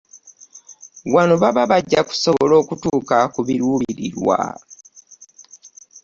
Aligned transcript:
Wano 1.13 1.33
baba 1.41 1.61
bajja 1.71 1.99
kusobola 2.07 2.53
okutuuka 2.61 3.17
ku 3.33 3.39
biruubirirwa. 3.47 4.39